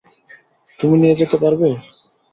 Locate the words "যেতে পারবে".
1.19-1.67